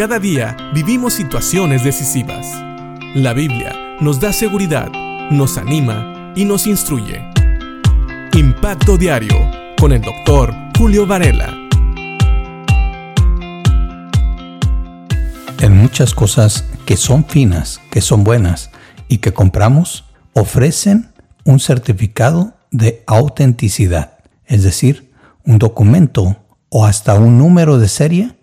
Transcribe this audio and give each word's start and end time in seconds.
Cada 0.00 0.18
día 0.18 0.56
vivimos 0.72 1.12
situaciones 1.12 1.84
decisivas. 1.84 2.46
La 3.14 3.34
Biblia 3.34 3.98
nos 4.00 4.18
da 4.18 4.32
seguridad, 4.32 4.90
nos 5.30 5.58
anima 5.58 6.32
y 6.34 6.46
nos 6.46 6.66
instruye. 6.66 7.20
Impacto 8.32 8.96
Diario 8.96 9.36
con 9.78 9.92
el 9.92 10.00
doctor 10.00 10.54
Julio 10.78 11.06
Varela. 11.06 11.54
En 15.58 15.76
muchas 15.76 16.14
cosas 16.14 16.64
que 16.86 16.96
son 16.96 17.26
finas, 17.26 17.78
que 17.90 18.00
son 18.00 18.24
buenas 18.24 18.70
y 19.06 19.18
que 19.18 19.34
compramos, 19.34 20.06
ofrecen 20.32 21.10
un 21.44 21.60
certificado 21.60 22.54
de 22.70 23.04
autenticidad, 23.06 24.16
es 24.46 24.62
decir, 24.62 25.12
un 25.44 25.58
documento 25.58 26.38
o 26.70 26.86
hasta 26.86 27.16
un 27.16 27.36
número 27.36 27.78
de 27.78 27.88
serie 27.88 28.39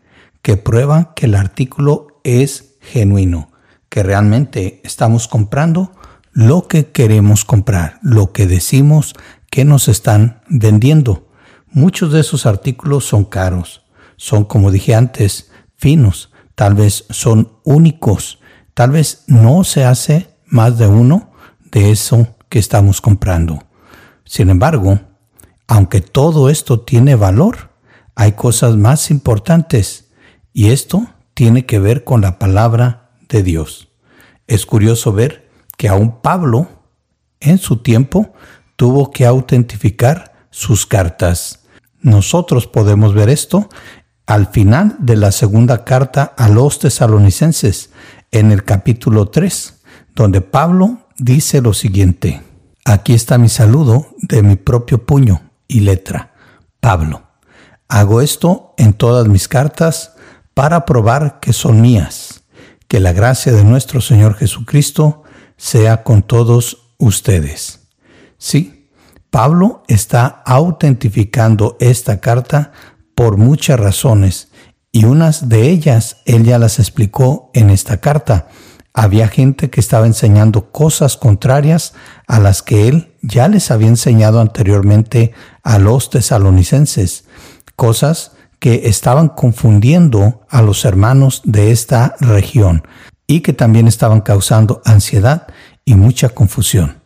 que 0.48 0.56
prueba 0.56 1.14
que 1.14 1.26
el 1.26 1.36
artículo 1.36 2.22
es 2.24 2.78
genuino, 2.80 3.52
que 3.90 4.02
realmente 4.02 4.80
estamos 4.86 5.28
comprando 5.28 5.92
lo 6.32 6.70
que 6.70 6.94
queremos 6.94 7.44
comprar, 7.44 8.00
lo 8.02 8.32
que 8.32 8.48
decimos 8.48 9.14
que 9.52 9.66
nos 9.66 9.90
están 9.90 10.44
vendiendo. 10.48 11.28
Muchos 11.70 12.14
de 12.14 12.22
esos 12.22 12.46
artículos 12.46 13.04
son 13.04 13.26
caros, 13.26 13.84
son 14.16 14.46
como 14.46 14.72
dije 14.72 14.96
antes, 14.96 15.52
finos, 15.76 16.32
tal 16.56 16.76
vez 16.76 17.04
son 17.10 17.52
únicos, 17.66 18.40
tal 18.74 18.92
vez 18.92 19.26
no 19.28 19.66
se 19.66 19.84
hace 19.84 20.30
más 20.46 20.78
de 20.78 20.88
uno 20.88 21.34
de 21.74 21.92
eso 21.92 22.38
que 22.48 22.60
estamos 22.60 23.02
comprando. 23.02 23.66
Sin 24.24 24.50
embargo, 24.50 24.98
aunque 25.68 26.00
todo 26.00 26.50
esto 26.50 26.80
tiene 26.80 27.16
valor, 27.16 27.72
hay 28.16 28.32
cosas 28.32 28.78
más 28.78 29.12
importantes 29.12 30.07
y 30.58 30.72
esto 30.72 31.06
tiene 31.36 31.68
que 31.68 31.78
ver 31.78 32.04
con 32.04 32.22
la 32.22 32.40
palabra 32.40 33.12
de 33.30 33.44
Dios. 33.44 33.90
Es 34.48 34.66
curioso 34.66 35.14
ver 35.14 35.52
que 35.78 35.88
aún 35.88 36.20
Pablo, 36.20 36.68
en 37.40 37.60
su 37.60 37.78
tiempo, 37.84 38.34
tuvo 38.76 39.12
que 39.12 39.28
autentificar 39.28 40.48
sus 40.50 40.88
cartas. 40.88 41.60
Nosotros 42.02 42.66
podemos 42.66 43.14
ver 43.14 43.30
esto 43.30 43.70
al 44.26 44.48
final 44.48 44.96
de 44.98 45.16
la 45.16 45.32
segunda 45.32 45.84
carta 45.84 46.24
a 46.24 46.50
los 46.50 46.80
tesalonicenses, 46.80 47.92
en 48.32 48.52
el 48.52 48.64
capítulo 48.64 49.28
3, 49.28 49.82
donde 50.16 50.42
Pablo 50.42 51.02
dice 51.20 51.62
lo 51.62 51.76
siguiente. 51.76 52.42
Aquí 52.84 53.14
está 53.14 53.38
mi 53.38 53.50
saludo 53.50 54.08
de 54.24 54.42
mi 54.42 54.56
propio 54.56 55.06
puño 55.06 55.52
y 55.68 55.82
letra. 55.82 56.34
Pablo. 56.80 57.28
Hago 57.90 58.22
esto 58.22 58.74
en 58.80 58.94
todas 58.94 59.28
mis 59.28 59.48
cartas 59.48 60.17
para 60.58 60.86
probar 60.86 61.40
que 61.40 61.54
son 61.54 61.82
mías. 61.82 62.42
Que 62.88 63.00
la 63.00 63.14
gracia 63.14 63.52
de 63.54 63.64
nuestro 63.64 64.02
Señor 64.02 64.34
Jesucristo 64.34 65.22
sea 65.56 66.02
con 66.02 66.24
todos 66.24 66.96
ustedes. 66.98 67.82
Sí, 68.40 68.90
Pablo 69.30 69.84
está 69.88 70.26
autentificando 70.48 71.78
esta 71.80 72.22
carta 72.22 72.72
por 73.14 73.38
muchas 73.38 73.80
razones 73.80 74.48
y 74.92 75.06
unas 75.06 75.48
de 75.48 75.70
ellas 75.70 76.24
él 76.26 76.44
ya 76.44 76.58
las 76.58 76.80
explicó 76.80 77.52
en 77.54 77.70
esta 77.70 77.98
carta 77.98 78.48
había 78.96 79.28
gente 79.28 79.70
que 79.70 79.80
estaba 79.80 80.08
enseñando 80.08 80.72
cosas 80.72 81.18
contrarias 81.18 81.94
a 82.26 82.40
las 82.40 82.64
que 82.64 82.88
él 82.88 83.14
ya 83.22 83.48
les 83.48 83.70
había 83.70 83.90
enseñado 83.90 84.42
anteriormente 84.42 85.34
a 85.62 85.78
los 85.78 86.10
tesalonicenses, 86.10 87.26
cosas 87.76 88.32
que 88.60 88.88
estaban 88.88 89.30
confundiendo 89.30 90.42
a 90.50 90.62
los 90.62 90.86
hermanos 90.86 91.42
de 91.46 91.72
esta 91.72 92.16
región 92.20 92.84
y 93.28 93.42
que 93.42 93.54
también 93.54 93.88
estaban 93.88 94.22
causando 94.22 94.82
ansiedad 94.86 95.48
y 95.86 95.96
mucha 95.96 96.30
confusión. 96.30 97.02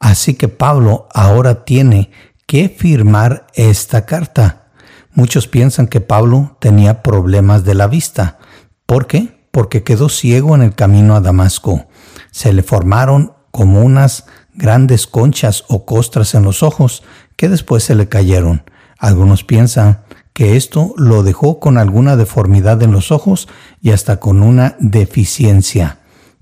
Así 0.00 0.34
que 0.34 0.48
Pablo 0.48 1.08
ahora 1.12 1.64
tiene 1.64 2.10
que 2.46 2.68
firmar 2.68 3.46
esta 3.54 4.06
carta. 4.06 4.68
Muchos 5.12 5.48
piensan 5.48 5.88
que 5.88 6.00
Pablo 6.00 6.56
tenía 6.60 7.02
problemas 7.02 7.64
de 7.64 7.74
la 7.74 7.88
vista. 7.88 8.38
¿Por 8.86 9.06
qué? 9.06 9.38
porque 9.58 9.82
quedó 9.82 10.08
ciego 10.08 10.54
en 10.54 10.62
el 10.62 10.74
camino 10.74 11.16
a 11.16 11.20
Damasco. 11.20 11.88
Se 12.30 12.52
le 12.52 12.62
formaron 12.62 13.32
como 13.50 13.82
unas 13.82 14.26
grandes 14.54 15.08
conchas 15.08 15.64
o 15.66 15.84
costras 15.84 16.36
en 16.36 16.44
los 16.44 16.62
ojos 16.62 17.02
que 17.34 17.48
después 17.48 17.82
se 17.82 17.96
le 17.96 18.08
cayeron. 18.08 18.62
Algunos 18.98 19.42
piensan 19.42 20.04
que 20.38 20.56
esto 20.56 20.94
lo 20.96 21.24
dejó 21.24 21.58
con 21.58 21.78
alguna 21.78 22.14
deformidad 22.14 22.80
en 22.84 22.92
los 22.92 23.10
ojos 23.10 23.48
y 23.80 23.90
hasta 23.90 24.20
con 24.20 24.44
una 24.44 24.76
deficiencia. 24.78 25.98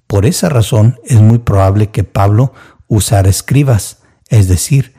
Por 0.06 0.26
esa 0.26 0.50
razón 0.50 1.00
es 1.06 1.18
muy 1.18 1.38
probable 1.38 1.88
que 1.88 2.04
Pablo 2.04 2.52
usara 2.88 3.30
escribas, 3.30 4.00
es 4.28 4.48
decir, 4.48 4.92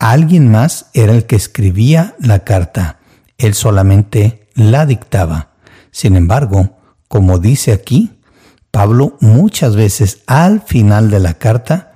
alguien 0.00 0.50
más 0.50 0.86
era 0.94 1.12
el 1.12 1.26
que 1.26 1.36
escribía 1.36 2.16
la 2.18 2.40
carta, 2.40 2.98
él 3.38 3.54
solamente 3.54 4.48
la 4.54 4.84
dictaba. 4.84 5.50
Sin 5.92 6.16
embargo, 6.16 6.76
como 7.06 7.38
dice 7.38 7.72
aquí, 7.72 8.18
Pablo 8.72 9.16
muchas 9.20 9.76
veces 9.76 10.22
al 10.26 10.60
final 10.60 11.08
de 11.08 11.20
la 11.20 11.34
carta 11.34 11.92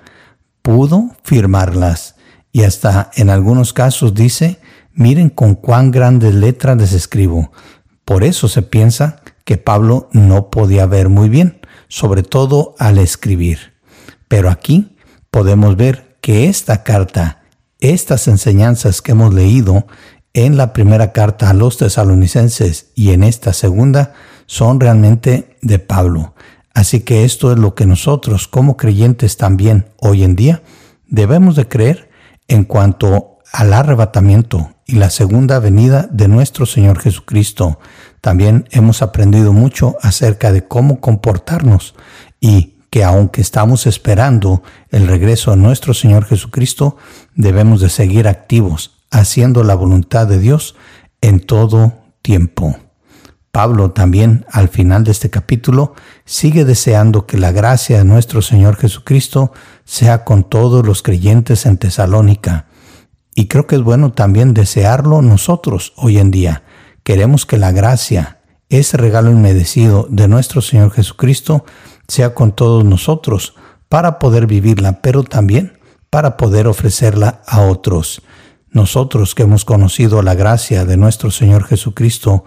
pudo 0.62 1.16
firmarlas 1.25 2.15
y 2.53 2.62
hasta 2.62 3.10
en 3.16 3.28
algunos 3.28 3.72
casos 3.72 4.15
dice, 4.15 4.60
miren 4.94 5.31
con 5.31 5.55
cuán 5.55 5.91
grandes 5.91 6.34
letras 6.34 6.77
les 6.77 6.93
escribo. 6.93 7.53
Por 8.05 8.25
eso 8.25 8.49
se 8.49 8.62
piensa 8.62 9.22
que 9.44 9.56
Pablo 9.56 10.09
no 10.12 10.50
podía 10.50 10.87
ver 10.87 11.09
muy 11.09 11.28
bien, 11.28 11.60
sobre 11.88 12.22
todo 12.22 12.75
al 12.78 12.99
escribir. 12.99 13.75
Pero 14.28 14.50
aquí 14.50 14.97
podemos 15.31 15.77
ver 15.77 16.16
que 16.21 16.49
esta 16.49 16.83
carta, 16.83 17.43
estas 17.81 18.28
enseñanzas 18.28 19.03
que 19.03 19.12
hemos 19.12 19.34
leído 19.34 19.87
en 20.33 20.56
la 20.56 20.72
primera 20.72 21.12
carta 21.12 21.50
a 21.50 21.54
los 21.54 21.77
tesalonicenses 21.77 22.91
y 22.94 23.10
en 23.10 23.22
esta 23.22 23.53
segunda, 23.53 24.15
son 24.47 24.81
realmente 24.81 25.56
de 25.62 25.78
Pablo. 25.78 26.34
Así 26.75 27.00
que 27.00 27.25
esto 27.25 27.53
es 27.53 27.59
lo 27.59 27.75
que 27.75 27.87
nosotros 27.87 28.49
como 28.49 28.77
creyentes 28.77 29.37
también 29.37 29.87
hoy 29.99 30.25
en 30.25 30.34
día 30.34 30.62
debemos 31.06 31.54
de 31.56 31.69
creer 31.69 32.10
en 32.49 32.65
cuanto 32.65 33.34
al 33.54 33.72
arrebatamiento 33.72 34.72
y 34.84 34.97
la 34.97 35.10
segunda 35.10 35.60
venida 35.60 36.09
de 36.10 36.26
nuestro 36.26 36.66
Señor 36.66 36.98
Jesucristo. 36.98 37.78
También 38.20 38.69
hemos 38.72 39.00
aprendido 39.00 39.53
mucho 39.53 39.94
acerca 40.03 40.50
de 40.50 40.66
cómo 40.66 41.00
comportarnos 41.00 41.94
y 42.41 42.75
que 42.91 43.04
aunque 43.04 43.41
estamos 43.41 43.87
esperando 43.87 44.65
el 44.91 45.06
regreso 45.06 45.53
a 45.53 45.56
nuestro 45.56 45.94
Señor 45.94 46.25
Jesucristo, 46.25 46.97
debemos 47.37 47.81
de 47.81 47.91
seguir 47.91 48.26
activos, 48.26 49.04
haciendo 49.12 49.62
la 49.62 49.76
voluntad 49.76 50.26
de 50.26 50.41
Dios 50.41 50.75
en 51.21 51.38
todo 51.38 51.92
tiempo. 52.22 52.76
Pablo 53.53 53.92
también 53.92 54.47
al 54.50 54.69
final 54.69 55.04
de 55.04 55.12
este 55.12 55.31
capítulo 55.31 55.94
sigue 56.25 56.65
deseando 56.65 57.25
que 57.25 57.38
la 57.38 57.53
gracia 57.53 57.98
de 57.98 58.04
nuestro 58.04 58.42
Señor 58.42 58.76
Jesucristo 58.76 59.53
sea 59.84 60.25
con 60.25 60.42
todos 60.42 60.84
los 60.84 61.03
creyentes 61.03 61.66
en 61.66 61.76
Tesalónica. 61.76 62.66
Y 63.34 63.47
creo 63.47 63.67
que 63.67 63.77
es 63.77 63.83
bueno 63.83 64.12
también 64.12 64.55
desearlo 64.55 65.22
nosotros 65.22 65.93
hoy 65.97 66.19
en 66.19 66.31
día. 66.31 66.62
Queremos 67.03 67.47
que 67.47 67.59
la 67.59 67.72
gracia, 67.72 68.39
ese 68.69 68.97
regalo 68.97 69.31
inmerecido 69.31 70.06
de 70.09 70.28
nuestro 70.28 70.61
Señor 70.61 70.93
Jesucristo, 70.93 71.65
sea 72.09 72.34
con 72.34 72.53
todos 72.53 72.84
nosotros 72.84 73.55
para 73.89 74.19
poder 74.19 74.47
vivirla, 74.47 75.00
pero 75.03 75.25
también 75.25 75.78
para 76.11 76.37
poder 76.37 76.67
ofrecerla 76.67 77.43
a 77.47 77.62
otros. 77.62 78.22
Nosotros 78.71 79.34
que 79.34 79.45
hemos 79.45 79.65
conocido 79.65 80.22
la 80.22 80.34
gracia 80.34 80.84
de 80.84 80.97
nuestro 80.97 81.31
Señor 81.31 81.65
Jesucristo, 81.65 82.45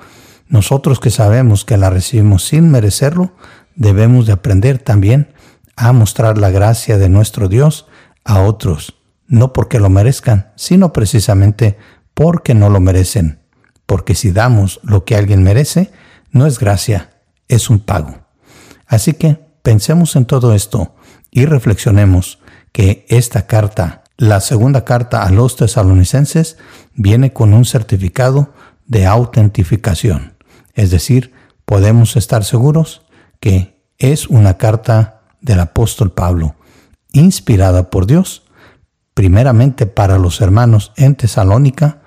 nosotros 0.48 1.00
que 1.00 1.09
sabemos 1.09 1.66
que 1.66 1.78
la 1.78 1.90
recibimos 1.90 2.46
sin 2.46 2.69
merecerlo, 2.69 3.33
debemos 3.75 4.25
de 4.25 4.33
aprender 4.33 4.80
también 4.80 5.33
a 5.75 5.94
mostrar 5.94 6.38
la 6.38 6.50
gracia 6.50 6.98
de 6.98 7.10
nuestro 7.10 7.48
Dios 7.48 7.88
a 8.25 8.42
otros, 8.42 8.96
no 9.27 9.53
porque 9.53 9.79
lo 9.79 9.89
merezcan, 9.89 10.51
sino 10.56 10.94
precisamente 10.94 11.77
porque 12.13 12.53
no 12.53 12.69
lo 12.69 12.79
merecen. 12.79 13.39
Porque 13.85 14.15
si 14.15 14.31
damos 14.31 14.79
lo 14.83 15.06
que 15.06 15.15
alguien 15.15 15.44
merece, 15.44 15.91
no 16.31 16.45
es 16.45 16.59
gracia, 16.59 17.12
es 17.47 17.69
un 17.69 17.79
pago. 17.79 18.15
Así 18.85 19.13
que 19.13 19.39
pensemos 19.62 20.15
en 20.15 20.25
todo 20.25 20.53
esto 20.53 20.95
y 21.31 21.45
reflexionemos 21.45 22.39
que 22.71 23.06
esta 23.09 23.47
carta, 23.47 24.03
la 24.18 24.39
segunda 24.39 24.85
carta 24.85 25.24
a 25.24 25.30
los 25.30 25.56
tesalonicenses, 25.56 26.57
viene 26.95 27.33
con 27.33 27.53
un 27.53 27.65
certificado 27.65 28.53
de 28.85 29.06
autentificación. 29.06 30.38
Es 30.73 30.91
decir, 30.91 31.33
podemos 31.65 32.15
estar 32.15 32.44
seguros 32.44 33.03
que 33.39 33.83
es 33.97 34.27
una 34.27 34.57
carta 34.57 35.21
del 35.41 35.59
apóstol 35.59 36.12
Pablo, 36.12 36.56
inspirada 37.12 37.89
por 37.89 38.07
Dios, 38.07 38.46
primeramente 39.18 39.88
para 39.88 40.19
los 40.19 40.42
hermanos 40.42 40.92
en 40.96 41.16
Tesalónica, 41.16 42.02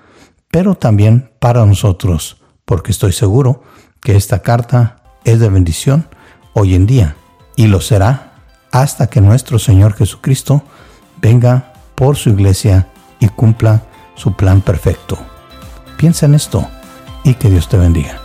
pero 0.49 0.75
también 0.75 1.29
para 1.39 1.65
nosotros, 1.65 2.37
porque 2.63 2.93
estoy 2.93 3.11
seguro 3.11 3.63
que 3.99 4.15
esta 4.15 4.39
carta 4.39 5.03
es 5.25 5.41
de 5.41 5.49
bendición 5.49 6.07
hoy 6.53 6.73
en 6.73 6.85
día 6.85 7.17
y 7.57 7.67
lo 7.67 7.81
será 7.81 8.35
hasta 8.71 9.07
que 9.07 9.19
nuestro 9.19 9.59
Señor 9.59 9.93
Jesucristo 9.93 10.63
venga 11.21 11.73
por 11.95 12.15
su 12.15 12.29
iglesia 12.29 12.87
y 13.19 13.27
cumpla 13.27 13.83
su 14.15 14.37
plan 14.37 14.61
perfecto. 14.61 15.17
Piensa 15.97 16.27
en 16.27 16.35
esto 16.35 16.65
y 17.25 17.33
que 17.33 17.49
Dios 17.49 17.67
te 17.67 17.75
bendiga. 17.75 18.20